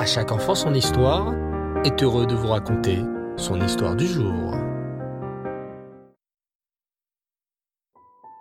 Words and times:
À 0.00 0.06
chaque 0.06 0.32
enfant 0.32 0.54
son 0.54 0.72
histoire 0.72 1.34
est 1.84 2.02
heureux 2.02 2.26
de 2.26 2.34
vous 2.34 2.48
raconter 2.48 3.00
son 3.36 3.60
histoire 3.60 3.94
du 3.94 4.06
jour. 4.06 4.54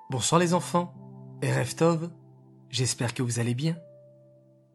Bonsoir 0.09 0.39
les 0.39 0.53
enfants, 0.53 0.93
et 1.41 1.51
Tov, 1.75 2.11
j'espère 2.69 3.13
que 3.13 3.23
vous 3.23 3.41
allez 3.41 3.55
bien. 3.55 3.75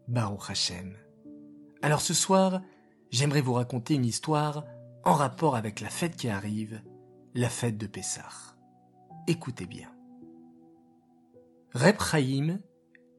Baruch 0.08 0.50
Hashem. 0.50 0.94
Alors 1.80 2.02
ce 2.02 2.12
soir, 2.12 2.60
j'aimerais 3.10 3.40
vous 3.40 3.54
raconter 3.54 3.94
une 3.94 4.04
histoire 4.04 4.66
en 5.04 5.14
rapport 5.14 5.56
avec 5.56 5.80
la 5.80 5.88
fête 5.88 6.16
qui 6.16 6.28
arrive, 6.28 6.82
la 7.34 7.48
fête 7.48 7.78
de 7.78 7.86
Pessah. 7.86 8.28
Écoutez 9.26 9.64
bien. 9.64 9.88
Reb 11.72 11.96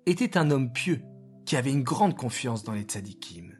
était 0.06 0.38
un 0.38 0.52
homme 0.52 0.72
pieux 0.72 1.02
qui 1.46 1.55
avait 1.55 1.71
une 1.71 1.84
grande 1.84 2.16
confiance 2.16 2.64
dans 2.64 2.73
les 2.73 2.84
tzadikim. 2.84 3.54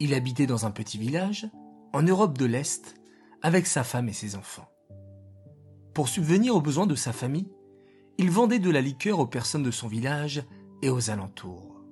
Il 0.00 0.14
habitait 0.14 0.46
dans 0.46 0.66
un 0.66 0.70
petit 0.70 0.98
village, 0.98 1.48
en 1.92 2.02
Europe 2.02 2.36
de 2.36 2.44
l'Est, 2.44 2.94
avec 3.42 3.66
sa 3.66 3.84
femme 3.84 4.08
et 4.08 4.12
ses 4.12 4.36
enfants. 4.36 4.68
Pour 5.94 6.08
subvenir 6.08 6.54
aux 6.54 6.60
besoins 6.60 6.86
de 6.86 6.94
sa 6.94 7.12
famille, 7.12 7.50
il 8.18 8.30
vendait 8.30 8.58
de 8.58 8.70
la 8.70 8.80
liqueur 8.80 9.20
aux 9.20 9.26
personnes 9.26 9.62
de 9.62 9.70
son 9.70 9.88
village 9.88 10.44
et 10.82 10.90
aux 10.90 11.10
alentours. 11.10 11.82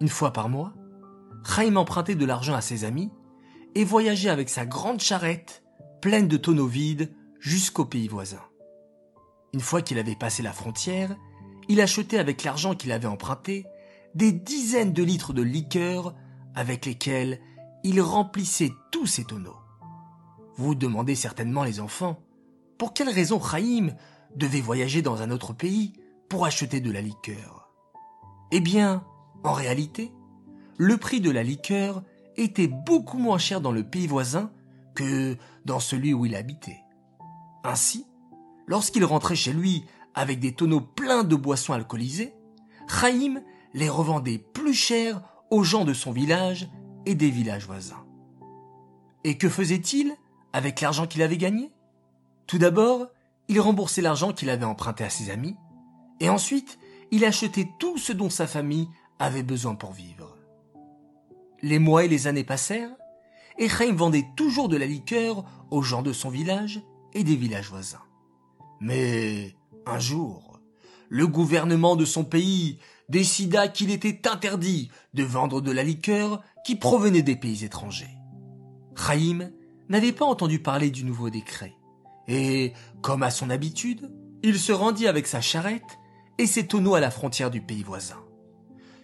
Une 0.00 0.08
fois 0.08 0.32
par 0.32 0.48
mois, 0.48 0.74
Chaim 1.44 1.76
empruntait 1.76 2.14
de 2.14 2.24
l'argent 2.24 2.54
à 2.54 2.60
ses 2.60 2.84
amis 2.84 3.10
et 3.74 3.84
voyageait 3.84 4.28
avec 4.28 4.48
sa 4.48 4.66
grande 4.66 5.00
charrette 5.00 5.62
pleine 6.00 6.28
de 6.28 6.36
tonneaux 6.36 6.66
vides 6.66 7.12
jusqu'au 7.38 7.84
pays 7.84 8.08
voisin. 8.08 8.42
Une 9.52 9.60
fois 9.60 9.82
qu'il 9.82 9.98
avait 9.98 10.16
passé 10.16 10.42
la 10.42 10.52
frontière, 10.52 11.16
il 11.68 11.80
achetait 11.80 12.18
avec 12.18 12.42
l'argent 12.42 12.74
qu'il 12.74 12.92
avait 12.92 13.06
emprunté 13.06 13.66
des 14.14 14.32
dizaines 14.32 14.92
de 14.92 15.02
litres 15.02 15.32
de 15.32 15.42
liqueur 15.42 16.14
avec 16.54 16.86
lesquels 16.86 17.40
il 17.84 18.00
remplissait 18.00 18.72
tous 18.90 19.06
ses 19.06 19.24
tonneaux. 19.24 19.56
Vous 20.56 20.74
demandez 20.74 21.14
certainement 21.14 21.64
les 21.64 21.80
enfants, 21.80 22.20
pour 22.78 22.92
quelle 22.92 23.08
raison 23.08 23.40
Chaim 23.40 23.90
devait 24.36 24.60
voyager 24.60 25.02
dans 25.02 25.22
un 25.22 25.30
autre 25.30 25.52
pays 25.52 25.92
pour 26.28 26.44
acheter 26.44 26.80
de 26.80 26.90
la 26.90 27.00
liqueur? 27.00 27.70
Eh 28.50 28.60
bien, 28.60 29.04
en 29.44 29.52
réalité, 29.52 30.12
le 30.76 30.96
prix 30.96 31.20
de 31.20 31.30
la 31.30 31.42
liqueur 31.42 32.02
était 32.36 32.68
beaucoup 32.68 33.18
moins 33.18 33.38
cher 33.38 33.60
dans 33.60 33.72
le 33.72 33.84
pays 33.84 34.06
voisin 34.06 34.50
que 34.94 35.36
dans 35.64 35.80
celui 35.80 36.12
où 36.12 36.26
il 36.26 36.34
habitait. 36.34 36.80
Ainsi, 37.64 38.06
lorsqu'il 38.66 39.04
rentrait 39.04 39.36
chez 39.36 39.52
lui 39.52 39.84
avec 40.14 40.40
des 40.40 40.52
tonneaux 40.52 40.80
pleins 40.80 41.24
de 41.24 41.36
boissons 41.36 41.72
alcoolisées, 41.72 42.34
Chaim 42.88 43.40
les 43.74 43.88
revendait 43.88 44.38
plus 44.38 44.74
cher 44.74 45.22
aux 45.50 45.62
gens 45.62 45.84
de 45.84 45.94
son 45.94 46.12
village 46.12 46.68
et 47.06 47.14
des 47.14 47.30
villages 47.30 47.66
voisins. 47.66 48.04
Et 49.24 49.38
que 49.38 49.48
faisait-il 49.48 50.14
avec 50.52 50.80
l'argent 50.80 51.06
qu'il 51.06 51.22
avait 51.22 51.38
gagné? 51.38 51.70
Tout 52.46 52.58
d'abord, 52.58 53.08
il 53.48 53.60
remboursait 53.60 54.02
l'argent 54.02 54.32
qu'il 54.32 54.50
avait 54.50 54.64
emprunté 54.64 55.04
à 55.04 55.10
ses 55.10 55.30
amis, 55.30 55.56
et 56.20 56.28
ensuite, 56.28 56.78
il 57.10 57.24
achetait 57.24 57.68
tout 57.78 57.98
ce 57.98 58.12
dont 58.12 58.30
sa 58.30 58.46
famille 58.46 58.88
avait 59.18 59.42
besoin 59.42 59.74
pour 59.74 59.92
vivre. 59.92 60.36
Les 61.62 61.78
mois 61.78 62.04
et 62.04 62.08
les 62.08 62.26
années 62.26 62.44
passèrent, 62.44 62.94
et 63.58 63.68
Chaim 63.68 63.94
vendait 63.94 64.26
toujours 64.36 64.68
de 64.68 64.76
la 64.76 64.86
liqueur 64.86 65.44
aux 65.70 65.82
gens 65.82 66.02
de 66.02 66.12
son 66.12 66.30
village 66.30 66.82
et 67.12 67.24
des 67.24 67.36
villages 67.36 67.68
voisins. 67.68 68.02
Mais 68.80 69.54
un 69.86 69.98
jour, 69.98 70.58
le 71.08 71.26
gouvernement 71.26 71.94
de 71.96 72.04
son 72.04 72.24
pays 72.24 72.78
décida 73.12 73.68
qu'il 73.68 73.90
était 73.90 74.26
interdit 74.26 74.90
de 75.12 75.22
vendre 75.22 75.60
de 75.60 75.70
la 75.70 75.84
liqueur 75.84 76.42
qui 76.64 76.76
provenait 76.76 77.22
des 77.22 77.36
pays 77.36 77.62
étrangers. 77.62 78.16
Chaim 78.96 79.50
n'avait 79.90 80.12
pas 80.12 80.24
entendu 80.24 80.60
parler 80.60 80.90
du 80.90 81.04
nouveau 81.04 81.28
décret, 81.28 81.74
et, 82.26 82.72
comme 83.02 83.22
à 83.22 83.30
son 83.30 83.50
habitude, 83.50 84.10
il 84.42 84.58
se 84.58 84.72
rendit 84.72 85.06
avec 85.06 85.26
sa 85.26 85.42
charrette 85.42 85.98
et 86.38 86.46
ses 86.46 86.66
tonneaux 86.66 86.94
à 86.94 87.00
la 87.00 87.10
frontière 87.10 87.50
du 87.50 87.60
pays 87.60 87.82
voisin. 87.82 88.24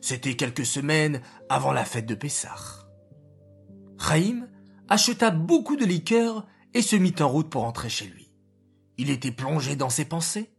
C'était 0.01 0.37
quelques 0.37 0.65
semaines 0.65 1.21
avant 1.51 1.73
la 1.73 1.85
fête 1.85 2.07
de 2.07 2.15
Pessah. 2.15 2.89
Chaim 4.01 4.49
acheta 4.89 5.31
beaucoup 5.31 5.77
de 5.77 5.85
liqueur 5.85 6.47
et 6.73 6.81
se 6.81 6.97
mit 6.97 7.15
en 7.21 7.29
route 7.29 7.51
pour 7.51 7.63
rentrer 7.63 7.91
chez 7.91 8.07
lui. 8.07 8.31
Il 8.97 9.11
était 9.11 9.33
plongé 9.33 9.77
dans 9.77 9.91
ses 9.91 10.07
pensées, 10.07 10.51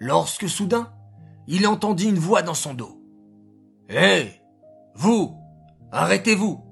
lorsque 0.00 0.48
soudain, 0.48 0.92
il 1.46 1.66
entendit 1.66 2.08
une 2.08 2.18
voix 2.18 2.42
dans 2.42 2.54
son 2.54 2.74
dos. 2.74 3.00
Hé 3.88 4.40
Vous 4.94 5.36
Arrêtez-vous. 5.92 6.64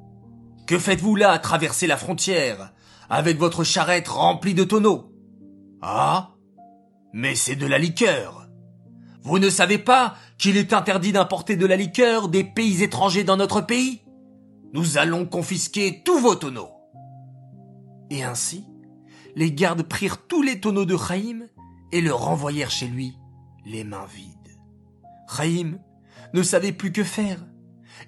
Que 0.67 0.79
faites-vous 0.79 1.17
là 1.17 1.33
à 1.33 1.39
traverser 1.39 1.87
la 1.87 1.97
frontière, 1.97 2.73
avec 3.11 3.39
votre 3.39 3.65
charrette 3.65 4.09
remplie 4.09 4.55
de 4.55 4.65
tonneaux? 4.65 5.13
Ah 5.83 6.35
Mais 7.13 7.35
c'est 7.35 7.57
de 7.57 7.67
la 7.67 7.79
liqueur. 7.79 8.49
Vous 9.23 9.39
ne 9.39 9.51
savez 9.51 9.79
pas 9.79 10.15
qu'il 10.39 10.57
est 10.57 10.73
interdit 10.73 11.13
d'importer 11.13 11.57
de 11.57 11.67
la 11.67 11.77
liqueur 11.77 12.29
des 12.29 12.45
pays 12.45 12.83
étrangers 12.83 13.25
dans 13.25 13.37
notre 13.37 13.61
pays? 13.61 14.03
Nous 14.73 14.99
allons 14.99 15.27
confisquer 15.27 16.03
tous 16.05 16.19
vos 16.19 16.35
tonneaux 16.35 16.71
Et 18.11 18.23
ainsi, 18.23 18.65
les 19.35 19.53
gardes 19.53 19.83
prirent 19.83 20.27
tous 20.27 20.43
les 20.43 20.61
tonneaux 20.61 20.85
de 20.85 20.97
Chaim 20.97 21.47
et 21.93 22.01
le 22.01 22.13
renvoyèrent 22.13 22.71
chez 22.71 22.87
lui, 22.87 23.17
les 23.65 23.85
mains 23.85 24.07
vides. 24.15 24.38
Chaim 25.29 25.79
ne 26.35 26.43
savait 26.43 26.73
plus 26.73 26.93
que 26.93 27.05
faire. 27.05 27.39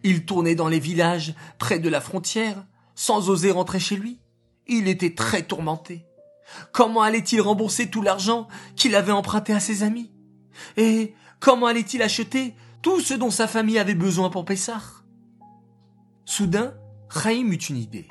Il 0.02 0.24
tournait 0.24 0.54
dans 0.54 0.68
les 0.68 0.80
villages 0.80 1.34
près 1.58 1.78
de 1.78 1.88
la 1.88 2.00
frontière, 2.00 2.66
sans 2.94 3.28
oser 3.28 3.50
rentrer 3.50 3.80
chez 3.80 3.96
lui. 3.96 4.20
Il 4.66 4.88
était 4.88 5.14
très 5.14 5.42
tourmenté. 5.42 6.06
Comment 6.72 7.02
allait-il 7.02 7.40
rembourser 7.40 7.90
tout 7.90 8.02
l'argent 8.02 8.48
qu'il 8.76 8.94
avait 8.94 9.12
emprunté 9.12 9.52
à 9.52 9.60
ses 9.60 9.82
amis? 9.82 10.12
Et 10.76 11.14
comment 11.38 11.66
allait-il 11.66 12.02
acheter 12.02 12.54
tout 12.82 13.00
ce 13.00 13.14
dont 13.14 13.30
sa 13.30 13.46
famille 13.46 13.78
avait 13.78 13.94
besoin 13.94 14.30
pour 14.30 14.44
Pessah? 14.44 14.82
Soudain, 16.24 16.74
Chaim 17.12 17.50
eut 17.50 17.56
une 17.56 17.76
idée. 17.76 18.08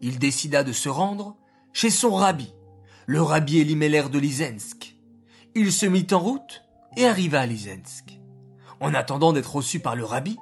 Il 0.00 0.18
décida 0.18 0.64
de 0.64 0.72
se 0.72 0.88
rendre 0.88 1.36
chez 1.72 1.90
son 1.90 2.14
rabbi, 2.14 2.52
le 3.06 3.22
rabbi 3.22 3.58
Elimelech 3.58 4.10
de 4.10 4.18
Lizensk. 4.18 4.96
Il 5.54 5.72
se 5.72 5.86
mit 5.86 6.06
en 6.12 6.18
route 6.18 6.62
et 6.96 7.06
arriva 7.06 7.40
à 7.40 7.46
Lizensk. 7.46 8.21
En 8.82 8.94
attendant 8.94 9.32
d'être 9.32 9.54
reçu 9.54 9.78
par 9.78 9.94
le 9.94 10.04
rabbi, 10.04 10.36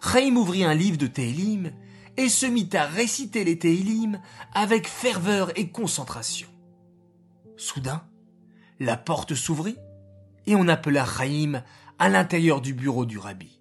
Chaim 0.00 0.36
ouvrit 0.36 0.62
un 0.62 0.72
livre 0.72 0.98
de 0.98 1.08
Télim 1.08 1.72
et 2.16 2.28
se 2.28 2.46
mit 2.46 2.70
à 2.74 2.86
réciter 2.86 3.42
les 3.42 3.58
Télim 3.58 4.20
avec 4.54 4.86
ferveur 4.86 5.50
et 5.58 5.68
concentration. 5.68 6.46
Soudain, 7.56 8.04
la 8.78 8.96
porte 8.96 9.34
s'ouvrit 9.34 9.78
et 10.46 10.54
on 10.54 10.68
appela 10.68 11.04
Chaim 11.04 11.64
à 11.98 12.08
l'intérieur 12.08 12.60
du 12.60 12.72
bureau 12.72 13.04
du 13.04 13.18
rabbi. 13.18 13.58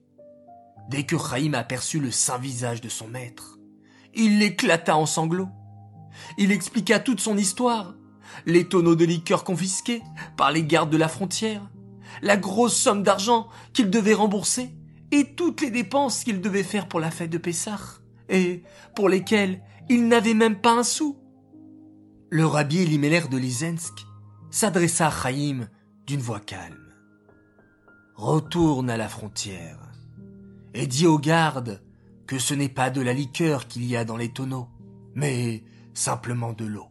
Dès 0.87 1.03
que 1.03 1.17
Chaim 1.17 1.55
aperçut 1.55 1.99
le 1.99 2.11
saint 2.11 2.37
visage 2.37 2.79
de 2.79 2.89
son 2.89 3.07
maître, 3.07 3.57
il 4.13 4.43
éclata 4.43 4.95
en 4.95 5.07
sanglots. 5.07 5.49
Il 6.37 6.51
expliqua 6.51 6.99
toute 6.99 7.21
son 7.21 7.37
histoire, 7.37 7.95
les 8.45 8.69
tonneaux 8.69 8.95
de 8.95 9.05
liqueur 9.05 9.43
confisqués 9.43 10.03
par 10.37 10.51
les 10.51 10.63
gardes 10.63 10.91
de 10.91 10.97
la 10.97 11.07
frontière, 11.07 11.71
la 12.21 12.37
grosse 12.37 12.75
somme 12.75 13.03
d'argent 13.03 13.47
qu'il 13.73 13.89
devait 13.89 14.13
rembourser 14.13 14.71
et 15.11 15.35
toutes 15.35 15.61
les 15.61 15.71
dépenses 15.71 16.23
qu'il 16.23 16.41
devait 16.41 16.63
faire 16.63 16.87
pour 16.87 16.99
la 16.99 17.11
fête 17.11 17.29
de 17.29 17.37
Pessah 17.37 17.79
et 18.29 18.63
pour 18.95 19.09
lesquelles 19.09 19.61
il 19.89 20.07
n'avait 20.07 20.33
même 20.33 20.59
pas 20.59 20.73
un 20.73 20.83
sou. 20.83 21.17
Le 22.29 22.45
rabbi 22.45 22.79
Elimelech 22.79 23.29
de 23.29 23.37
Lizensk 23.37 24.05
s'adressa 24.49 25.07
à 25.07 25.11
Chaim 25.11 25.67
d'une 26.07 26.21
voix 26.21 26.39
calme. 26.39 26.93
Retourne 28.15 28.89
à 28.89 28.97
la 28.97 29.09
frontière 29.09 29.79
et 30.73 30.87
dis 30.87 31.07
aux 31.07 31.19
gardes 31.19 31.81
que 32.27 32.39
ce 32.39 32.53
n'est 32.53 32.69
pas 32.69 32.89
de 32.89 33.01
la 33.01 33.13
liqueur 33.13 33.67
qu'il 33.67 33.85
y 33.85 33.97
a 33.97 34.05
dans 34.05 34.15
les 34.15 34.31
tonneaux, 34.31 34.69
mais 35.15 35.63
simplement 35.93 36.53
de 36.53 36.65
l'eau. 36.65 36.87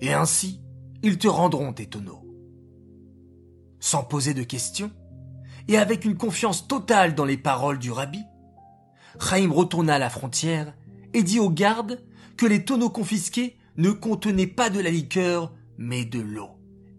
Et 0.00 0.12
ainsi, 0.12 0.60
ils 1.02 1.18
te 1.18 1.26
rendront 1.26 1.72
tes 1.72 1.86
tonneaux 1.86 2.23
sans 3.84 4.02
poser 4.02 4.32
de 4.32 4.42
questions, 4.42 4.90
et 5.68 5.76
avec 5.76 6.06
une 6.06 6.16
confiance 6.16 6.66
totale 6.66 7.14
dans 7.14 7.26
les 7.26 7.36
paroles 7.36 7.78
du 7.78 7.92
rabbi, 7.92 8.24
Chaim 9.20 9.50
retourna 9.52 9.96
à 9.96 9.98
la 9.98 10.08
frontière 10.08 10.74
et 11.12 11.22
dit 11.22 11.38
aux 11.38 11.50
gardes 11.50 12.02
que 12.38 12.46
les 12.46 12.64
tonneaux 12.64 12.88
confisqués 12.88 13.58
ne 13.76 13.90
contenaient 13.90 14.46
pas 14.46 14.70
de 14.70 14.80
la 14.80 14.90
liqueur, 14.90 15.52
mais 15.76 16.06
de 16.06 16.18
l'eau, 16.18 16.48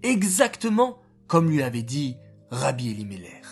exactement 0.03 0.99
comme 1.25 1.49
lui 1.49 1.63
avait 1.63 1.81
dit 1.81 2.17
Rabbi 2.51 2.91
Elimelech. 2.91 3.45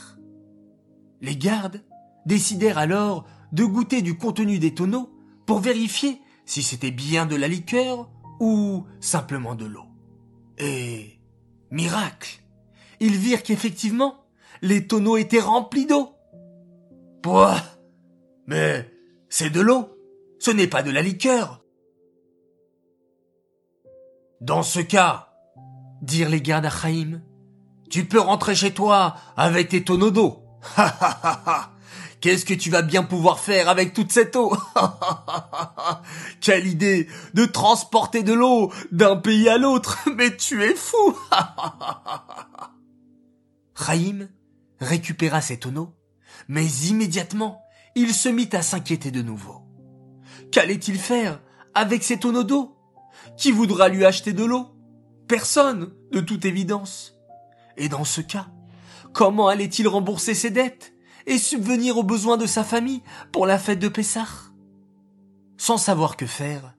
Les 1.21 1.35
gardes 1.35 1.83
décidèrent 2.27 2.77
alors 2.77 3.25
de 3.51 3.65
goûter 3.65 4.03
du 4.03 4.15
contenu 4.15 4.59
des 4.59 4.75
tonneaux 4.75 5.11
pour 5.47 5.59
vérifier 5.59 6.21
si 6.45 6.61
c'était 6.61 6.91
bien 6.91 7.25
de 7.25 7.35
la 7.35 7.47
liqueur 7.47 8.11
ou 8.39 8.85
simplement 8.99 9.55
de 9.55 9.65
l'eau. 9.65 9.87
Et 10.59 11.19
miracle, 11.71 12.42
ils 13.03 13.17
virent 13.17 13.43
qu'effectivement, 13.43 14.23
les 14.61 14.87
tonneaux 14.87 15.17
étaient 15.17 15.41
remplis 15.41 15.85
d'eau. 15.85 16.15
Pouah 17.21 17.61
Mais 18.47 18.89
C'est 19.27 19.49
de 19.49 19.59
l'eau. 19.59 19.89
Ce 20.39 20.51
n'est 20.51 20.67
pas 20.67 20.83
de 20.83 20.91
la 20.91 21.01
liqueur. 21.01 21.61
Dans 24.39 24.63
ce 24.63 24.79
cas, 24.79 25.33
dirent 26.01 26.29
les 26.29 26.41
gardes 26.41 26.65
à 26.65 26.69
Chaim, 26.69 27.21
tu 27.89 28.05
peux 28.05 28.21
rentrer 28.21 28.55
chez 28.55 28.73
toi 28.73 29.15
avec 29.35 29.67
tes 29.67 29.83
tonneaux 29.83 30.11
d'eau. 30.11 30.39
Qu'est-ce 32.21 32.45
que 32.45 32.53
tu 32.53 32.69
vas 32.69 32.83
bien 32.83 33.03
pouvoir 33.03 33.37
faire 33.37 33.67
avec 33.67 33.93
toute 33.93 34.13
cette 34.13 34.37
eau? 34.37 34.55
Quelle 36.39 36.67
idée 36.67 37.09
de 37.33 37.43
transporter 37.43 38.23
de 38.23 38.31
l'eau 38.31 38.71
d'un 38.93 39.17
pays 39.17 39.49
à 39.49 39.57
l'autre 39.57 39.97
Mais 40.15 40.37
tu 40.37 40.63
es 40.63 40.73
fou 40.73 41.17
Raïm 43.83 44.29
récupéra 44.79 45.41
ses 45.41 45.59
tonneaux, 45.59 45.93
mais 46.47 46.65
immédiatement, 46.65 47.61
il 47.95 48.13
se 48.13 48.29
mit 48.29 48.49
à 48.53 48.61
s'inquiéter 48.61 49.11
de 49.11 49.21
nouveau. 49.21 49.61
Qu'allait-il 50.51 50.97
faire 50.97 51.41
avec 51.73 52.03
ses 52.03 52.17
tonneaux 52.17 52.43
d'eau? 52.43 52.77
Qui 53.37 53.51
voudra 53.51 53.89
lui 53.89 54.05
acheter 54.05 54.31
de 54.31 54.45
l'eau? 54.45 54.67
Personne, 55.27 55.93
de 56.11 56.21
toute 56.21 56.45
évidence. 56.45 57.15
Et 57.75 57.89
dans 57.89 58.05
ce 58.05 58.21
cas, 58.21 58.47
comment 59.11 59.47
allait-il 59.47 59.87
rembourser 59.87 60.33
ses 60.33 60.49
dettes 60.49 60.93
et 61.25 61.37
subvenir 61.37 61.97
aux 61.97 62.03
besoins 62.03 62.37
de 62.37 62.45
sa 62.45 62.63
famille 62.63 63.03
pour 63.31 63.45
la 63.45 63.59
fête 63.59 63.79
de 63.79 63.89
Pessah? 63.89 64.27
Sans 65.57 65.77
savoir 65.77 66.15
que 66.15 66.25
faire, 66.25 66.75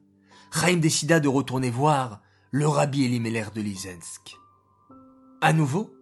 Chaim 0.52 0.76
décida 0.76 1.20
de 1.20 1.28
retourner 1.28 1.70
voir 1.70 2.22
le 2.50 2.66
rabbi 2.66 3.04
Elimelech 3.04 3.52
de 3.52 3.60
Lizensk. 3.60 4.36
À 5.40 5.52
nouveau, 5.52 5.93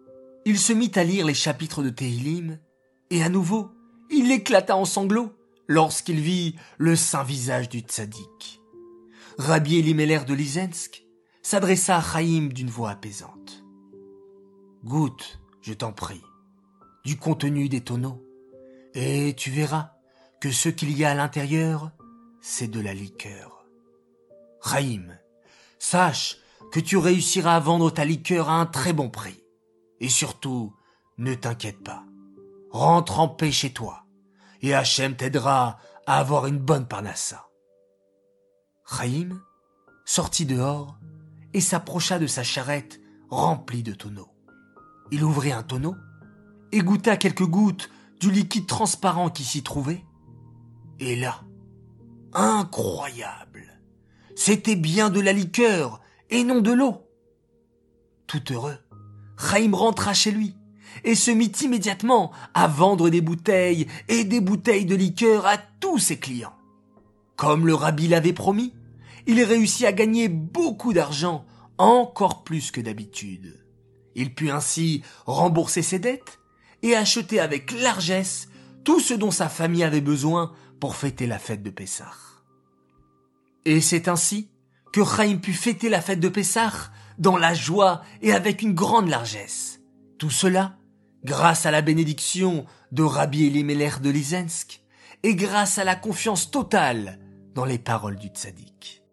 il 0.45 0.59
se 0.59 0.73
mit 0.73 0.91
à 0.95 1.03
lire 1.03 1.25
les 1.25 1.33
chapitres 1.33 1.83
de 1.83 1.89
Tehilim, 1.89 2.59
et 3.09 3.23
à 3.23 3.29
nouveau, 3.29 3.71
il 4.09 4.31
éclata 4.31 4.75
en 4.75 4.85
sanglots 4.85 5.33
lorsqu'il 5.67 6.19
vit 6.19 6.55
le 6.77 6.95
saint 6.95 7.23
visage 7.23 7.69
du 7.69 7.79
tzaddik. 7.79 8.61
Rabbi 9.37 9.79
Elimelech 9.79 10.25
de 10.25 10.33
Lizensk 10.33 11.05
s'adressa 11.41 11.97
à 11.97 12.01
Chaim 12.01 12.49
d'une 12.51 12.69
voix 12.69 12.91
apaisante. 12.91 13.63
Goûte, 14.83 15.39
je 15.61 15.73
t'en 15.73 15.91
prie, 15.91 16.21
du 17.05 17.17
contenu 17.17 17.69
des 17.69 17.81
tonneaux 17.81 18.23
et 18.93 19.33
tu 19.35 19.49
verras 19.49 19.91
que 20.39 20.51
ce 20.51 20.69
qu'il 20.69 20.95
y 20.97 21.03
a 21.03 21.11
à 21.11 21.15
l'intérieur, 21.15 21.91
c'est 22.41 22.67
de 22.67 22.79
la 22.79 22.93
liqueur. 22.93 23.65
Raïm, 24.61 25.17
sache 25.79 26.37
que 26.71 26.79
tu 26.79 26.97
réussiras 26.97 27.55
à 27.55 27.59
vendre 27.59 27.91
ta 27.91 28.05
liqueur 28.05 28.49
à 28.49 28.59
un 28.59 28.65
très 28.65 28.93
bon 28.93 29.09
prix. 29.09 29.42
Et 30.03 30.09
surtout, 30.09 30.75
ne 31.17 31.33
t'inquiète 31.33 31.83
pas. 31.83 32.03
Rentre 32.69 33.19
en 33.19 33.27
paix 33.27 33.51
chez 33.51 33.73
toi, 33.73 34.05
et 34.61 34.75
Hachem 34.75 35.15
t'aidera 35.15 35.79
à 36.05 36.19
avoir 36.19 36.45
une 36.45 36.59
bonne 36.59 36.87
parnassa. 36.87 37.47
Raïm 38.83 39.41
sortit 40.05 40.45
dehors 40.45 40.99
et 41.55 41.61
s'approcha 41.61 42.19
de 42.19 42.27
sa 42.27 42.43
charrette 42.43 42.99
remplie 43.29 43.81
de 43.81 43.93
tonneaux. 43.93 44.29
Il 45.11 45.23
ouvrit 45.23 45.51
un 45.51 45.63
tonneau 45.63 45.95
goûta 46.81 47.15
quelques 47.17 47.45
gouttes 47.45 47.89
du 48.19 48.31
liquide 48.31 48.67
transparent 48.67 49.29
qui 49.29 49.43
s'y 49.43 49.63
trouvait. 49.63 50.03
Et 50.99 51.15
là, 51.15 51.41
incroyable, 52.33 53.79
c'était 54.35 54.75
bien 54.75 55.09
de 55.09 55.19
la 55.19 55.33
liqueur 55.33 56.01
et 56.29 56.43
non 56.43 56.61
de 56.61 56.71
l'eau. 56.71 57.07
Tout 58.27 58.51
heureux, 58.51 58.77
Chaim 59.37 59.71
rentra 59.73 60.13
chez 60.13 60.31
lui 60.31 60.55
et 61.03 61.15
se 61.15 61.31
mit 61.31 61.51
immédiatement 61.61 62.31
à 62.53 62.67
vendre 62.67 63.09
des 63.09 63.21
bouteilles 63.21 63.87
et 64.07 64.23
des 64.23 64.41
bouteilles 64.41 64.85
de 64.85 64.95
liqueur 64.95 65.45
à 65.45 65.57
tous 65.57 65.99
ses 65.99 66.17
clients. 66.17 66.55
Comme 67.35 67.65
le 67.65 67.73
rabbi 67.73 68.07
l'avait 68.07 68.33
promis, 68.33 68.73
il 69.25 69.41
réussit 69.43 69.85
à 69.85 69.91
gagner 69.91 70.29
beaucoup 70.29 70.93
d'argent, 70.93 71.45
encore 71.77 72.43
plus 72.43 72.71
que 72.71 72.81
d'habitude. 72.81 73.59
Il 74.15 74.33
put 74.33 74.51
ainsi 74.51 75.01
rembourser 75.25 75.81
ses 75.81 75.99
dettes 75.99 76.39
et 76.83 76.95
acheter 76.95 77.39
avec 77.39 77.71
largesse 77.71 78.49
tout 78.83 78.99
ce 78.99 79.13
dont 79.13 79.31
sa 79.31 79.49
famille 79.49 79.83
avait 79.83 80.01
besoin 80.01 80.51
pour 80.79 80.95
fêter 80.95 81.25
la 81.25 81.39
fête 81.39 81.63
de 81.63 81.69
Pessah. 81.69 82.11
Et 83.65 83.81
c'est 83.81 84.07
ainsi 84.07 84.49
que 84.93 85.03
Chaim 85.03 85.37
put 85.37 85.53
fêter 85.53 85.89
la 85.89 86.01
fête 86.01 86.19
de 86.19 86.29
Pessah 86.29 86.91
dans 87.17 87.35
la 87.35 87.53
joie 87.53 88.03
et 88.21 88.31
avec 88.31 88.61
une 88.61 88.75
grande 88.75 89.09
largesse. 89.09 89.81
Tout 90.19 90.29
cela 90.29 90.77
grâce 91.25 91.65
à 91.65 91.71
la 91.71 91.81
bénédiction 91.81 92.65
de 92.91 93.01
Rabbi 93.01 93.45
Elimelech 93.47 94.01
de 94.01 94.11
Lizensk 94.11 94.81
et 95.23 95.35
grâce 95.35 95.79
à 95.79 95.83
la 95.83 95.95
confiance 95.95 96.51
totale 96.51 97.19
dans 97.55 97.65
les 97.65 97.79
paroles 97.79 98.17
du 98.17 98.27
tzaddik. 98.27 99.03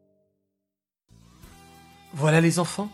Voilà 2.12 2.42
les 2.42 2.58
enfants, 2.58 2.90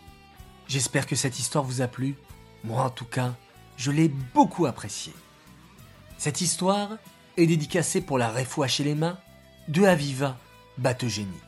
j'espère 0.69 1.07
que 1.07 1.17
cette 1.17 1.41
histoire 1.41 1.65
vous 1.65 1.83
a 1.83 1.89
plu. 1.89 2.15
Moi 2.63 2.83
en 2.83 2.91
tout 2.91 3.05
cas, 3.05 3.35
je 3.77 3.91
l'ai 3.91 4.09
beaucoup 4.09 4.67
apprécié. 4.67 5.13
Cette 6.19 6.41
histoire 6.41 6.99
est 7.37 7.47
dédicacée 7.47 8.01
pour 8.01 8.17
la 8.17 8.29
Refoua 8.29 8.69
chez 8.69 8.85
les 8.85 8.95
mains 8.95 9.19
de 9.67 9.83
Aviva 9.85 10.39
Batogénie. 10.79 11.46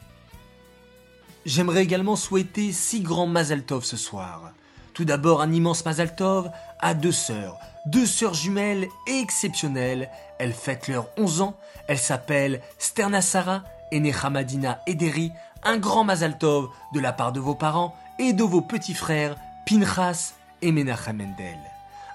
J'aimerais 1.49 1.83
également 1.83 2.15
souhaiter 2.15 2.73
six 2.73 3.01
grands 3.01 3.27
Mazaltov 3.27 3.83
ce 3.83 3.97
soir. 3.97 4.51
Tout 4.93 5.07
d'abord 5.07 5.41
un 5.41 5.51
immense 5.51 5.83
Mazaltov 5.83 6.51
à 6.79 6.93
deux 6.93 7.11
sœurs, 7.11 7.57
deux 7.87 8.05
sœurs 8.05 8.35
jumelles 8.35 8.87
exceptionnelles. 9.07 10.11
Elles 10.39 10.53
fêtent 10.53 10.89
leurs 10.89 11.09
11 11.17 11.41
ans. 11.41 11.57
Elles 11.87 11.97
s'appellent 11.97 12.61
Sterna 12.77 13.23
Sarah 13.23 13.63
et 13.91 13.99
Nehamadina 13.99 14.81
Ederi. 14.87 15.33
Un 15.65 15.79
grand 15.79 16.05
Mazaltov 16.05 16.69
de 16.93 17.01
la 17.01 17.15
part 17.15 17.33
de 17.33 17.41
vos 17.41 17.55
parents 17.55 17.97
et 18.19 18.35
de 18.35 18.45
vos 18.45 18.61
petits 18.61 18.93
frères 18.93 19.35
Pinchas 19.67 20.35
et 20.61 20.71
Menachem 20.71 21.17
Mendel. 21.17 21.59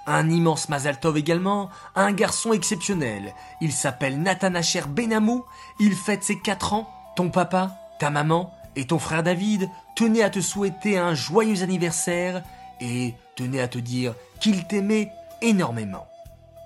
Un 0.05 0.29
immense 0.29 0.69
Mazaltov 0.69 1.17
également, 1.17 1.71
un 1.95 2.11
garçon 2.11 2.53
exceptionnel. 2.53 3.33
Il 3.61 3.71
s'appelle 3.71 4.21
Nathan 4.21 4.53
Asher 4.53 4.83
Benamou, 4.87 5.43
il 5.79 5.95
fête 5.95 6.23
ses 6.23 6.37
4 6.39 6.73
ans. 6.73 6.87
Ton 7.15 7.31
papa, 7.31 7.71
ta 7.97 8.11
maman 8.11 8.53
et 8.75 8.85
ton 8.85 8.99
frère 8.99 9.23
David 9.23 9.69
tenaient 9.95 10.23
à 10.23 10.29
te 10.29 10.41
souhaiter 10.41 10.97
un 10.97 11.13
joyeux 11.13 11.63
anniversaire 11.63 12.43
et 12.81 13.13
tenaient 13.35 13.61
à 13.61 13.67
te 13.67 13.77
dire 13.77 14.15
qu'ils 14.39 14.65
t'aimaient 14.65 15.11
énormément. 15.41 16.07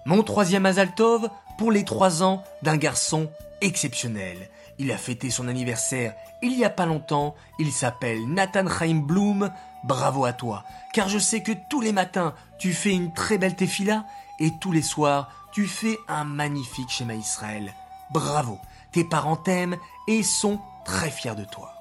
Mon 0.06 0.24
troisième 0.24 0.64
Mazaltov 0.64 1.30
pour 1.58 1.72
les 1.72 1.84
3 1.84 2.24
ans 2.24 2.44
d'un 2.62 2.78
garçon 2.78 3.30
exceptionnel. 3.62 4.50
Il 4.80 4.92
a 4.92 4.98
fêté 4.98 5.30
son 5.30 5.48
anniversaire 5.48 6.14
il 6.42 6.54
y 6.54 6.64
a 6.64 6.70
pas 6.70 6.86
longtemps. 6.86 7.36
Il 7.60 7.72
s'appelle 7.72 8.28
Nathan 8.28 8.68
Chaim 8.68 9.02
Bloom. 9.02 9.52
Bravo 9.84 10.26
à 10.26 10.34
toi, 10.34 10.64
car 10.94 11.08
je 11.08 11.20
sais 11.20 11.42
que 11.42 11.52
tous 11.70 11.82
les 11.82 11.92
matins 11.92 12.34
tu 12.58 12.74
fais 12.74 12.92
une 12.92 13.14
très 13.14 13.38
belle 13.38 13.56
tefila 13.56 14.06
et 14.40 14.52
tous 14.60 14.72
les 14.72 14.82
soirs 14.82 15.30
tu 15.54 15.68
fais 15.68 15.98
un 16.08 16.24
magnifique 16.24 16.90
schéma 16.90 17.14
Israël. 17.14 17.74
Bravo, 18.12 18.60
tes 18.92 19.04
parents 19.04 19.36
t'aiment 19.36 19.78
et 20.08 20.24
sont 20.24 20.60
très 20.84 21.12
fiers 21.12 21.36
de 21.36 21.46
toi. 21.46 21.77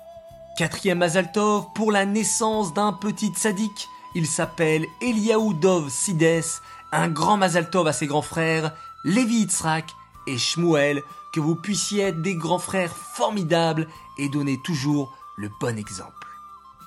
Quatrième 0.57 1.01
Mazaltov 1.01 1.67
pour 1.75 1.93
la 1.93 2.07
naissance 2.07 2.73
d'un 2.73 2.95
petit 2.95 3.31
sadique. 3.37 3.91
Il 4.15 4.27
s'appelle 4.27 4.87
Eliaou 5.03 5.53
Dov 5.53 5.91
Sides, 5.91 6.63
un 6.93 7.09
grand 7.09 7.37
Mazaltov 7.37 7.87
à 7.87 7.93
ses 7.93 8.07
grands 8.07 8.23
frères, 8.23 8.73
Lévi 9.05 9.41
Yitzhak 9.41 9.85
et 10.27 10.39
Shmuel, 10.39 11.03
que 11.35 11.41
vous 11.41 11.57
puissiez 11.57 12.05
être 12.05 12.23
des 12.23 12.37
grands 12.37 12.59
frères 12.59 12.97
formidables 12.97 13.87
et 14.17 14.31
donner 14.31 14.59
toujours 14.65 15.13
le 15.37 15.51
bon 15.61 15.77
exemple. 15.77 16.27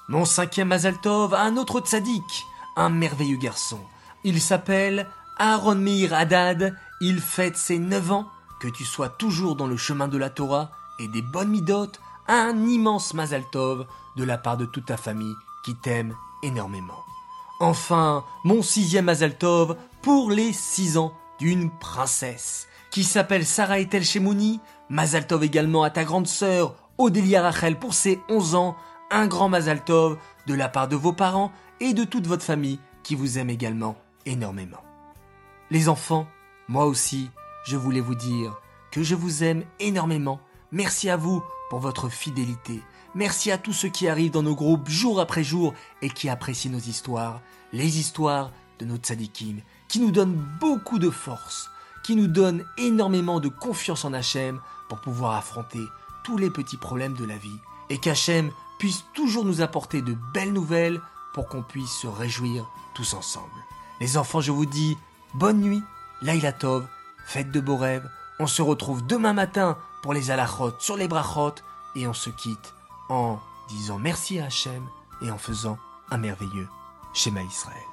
Mon 0.07 0.25
cinquième 0.25 0.69
Mazaltov 0.69 1.35
un 1.35 1.55
autre 1.55 1.79
tzaddik, 1.79 2.47
un 2.75 2.89
merveilleux 2.89 3.38
garçon. 3.38 3.81
Il 4.23 4.41
s'appelle 4.41 5.07
Aaron 5.38 5.75
Meir 5.75 6.15
Haddad, 6.15 6.75
il 7.01 7.21
fête 7.21 7.55
ses 7.55 7.77
9 7.77 8.11
ans, 8.13 8.29
que 8.59 8.67
tu 8.67 8.83
sois 8.83 9.09
toujours 9.09 9.55
dans 9.55 9.67
le 9.67 9.77
chemin 9.77 10.07
de 10.07 10.17
la 10.17 10.31
Torah 10.31 10.71
et 10.97 11.07
des 11.07 11.21
bonnes 11.21 11.49
midotes, 11.49 12.01
un 12.29 12.65
immense 12.65 13.13
Mazaltov 13.13 13.86
de 14.15 14.24
la 14.24 14.38
part 14.38 14.55
de 14.55 14.65
toute 14.65 14.86
ta 14.86 14.95
famille 14.95 15.36
qui 15.65 15.75
t'aime 15.75 16.15
énormément. 16.43 17.03
Enfin, 17.59 18.24
mon 18.45 18.62
sixième 18.62 19.05
Mazaltov 19.05 19.75
pour 20.01 20.31
les 20.31 20.53
6 20.53 20.98
ans 20.98 21.13
d'une 21.39 21.69
princesse 21.69 22.67
qui 22.91 23.03
s'appelle 23.03 23.45
Sarah 23.45 23.79
Etel 23.79 24.05
Shemouni, 24.05 24.62
Mazaltov 24.89 25.43
également 25.43 25.83
à 25.83 25.89
ta 25.89 26.05
grande 26.05 26.27
sœur 26.27 26.75
Odélia 27.00 27.41
Rachel 27.41 27.79
pour 27.79 27.93
ses 27.93 28.19
11 28.29 28.55
ans, 28.55 28.75
un 29.09 29.25
grand 29.25 29.48
Mazal 29.48 29.83
Tov 29.86 30.17
de 30.48 30.53
la 30.53 30.67
part 30.67 30.89
de 30.89 30.98
vos 30.98 31.13
parents 31.13 31.51
et 31.79 31.93
de 31.93 32.03
toute 32.03 32.27
votre 32.27 32.43
famille 32.43 32.79
qui 33.03 33.15
vous 33.15 33.38
aime 33.38 33.50
également 33.50 33.95
énormément. 34.25 34.83
Les 35.71 35.88
enfants, 35.88 36.27
moi 36.67 36.86
aussi, 36.86 37.29
je 37.65 37.77
voulais 37.77 38.01
vous 38.01 38.15
dire 38.15 38.53
que 38.91 39.01
je 39.01 39.15
vous 39.15 39.45
aime 39.45 39.63
énormément. 39.79 40.41
Merci 40.71 41.09
à 41.09 41.17
vous 41.17 41.43
pour 41.71 41.79
votre 41.79 42.09
fidélité. 42.09 42.83
Merci 43.15 43.49
à 43.49 43.57
tous 43.57 43.73
ceux 43.73 43.89
qui 43.89 44.07
arrivent 44.07 44.31
dans 44.31 44.43
nos 44.43 44.53
groupes 44.53 44.88
jour 44.88 45.19
après 45.19 45.43
jour 45.43 45.73
et 46.03 46.09
qui 46.09 46.29
apprécient 46.29 46.71
nos 46.71 46.77
histoires, 46.77 47.41
les 47.73 47.97
histoires 47.97 48.51
de 48.77 48.85
nos 48.85 48.97
tzadikim, 48.97 49.61
qui 49.88 49.99
nous 49.99 50.11
donnent 50.11 50.39
beaucoup 50.59 50.99
de 50.99 51.09
force, 51.09 51.71
qui 52.03 52.15
nous 52.15 52.27
donnent 52.27 52.63
énormément 52.77 53.39
de 53.39 53.49
confiance 53.49 54.05
en 54.05 54.13
Hachem 54.13 54.61
pour 54.89 55.01
pouvoir 55.01 55.35
affronter 55.35 55.81
tous 56.23 56.38
les 56.38 56.51
petits 56.51 56.77
problèmes 56.77 57.15
de 57.15 57.25
la 57.25 57.38
vie 57.38 57.59
et 57.89 57.97
qu'Hachem 57.97 58.51
puisse 58.77 59.03
toujours 59.15 59.45
nous 59.45 59.61
apporter 59.61 60.03
de 60.03 60.15
belles 60.35 60.53
nouvelles 60.53 61.01
pour 61.33 61.47
qu'on 61.47 61.63
puisse 61.63 61.91
se 61.91 62.07
réjouir 62.07 62.69
tous 62.93 63.15
ensemble. 63.15 63.47
Les 63.99 64.17
enfants, 64.17 64.39
je 64.41 64.51
vous 64.51 64.67
dis 64.67 64.97
bonne 65.33 65.61
nuit, 65.61 65.81
Laila 66.21 66.53
Tov, 66.53 66.85
faites 67.25 67.51
de 67.51 67.59
beaux 67.59 67.77
rêves. 67.77 68.07
On 68.39 68.47
se 68.47 68.61
retrouve 68.61 69.05
demain 69.05 69.33
matin 69.33 69.77
pour 70.01 70.13
les 70.13 70.32
alachot 70.32 70.74
sur 70.79 70.98
les 70.98 71.08
brachot 71.08 71.56
et 71.96 72.08
on 72.08 72.13
se 72.13 72.29
quitte 72.29 72.74
en 73.10 73.39
disant 73.68 74.00
merci 74.00 74.39
à 74.39 74.46
Hachem 74.46 74.88
et 75.22 75.32
en 75.32 75.38
faisant 75.38 75.77
un 76.10 76.18
merveilleux 76.18 76.68
schéma 77.13 77.41
Israël. 77.44 77.88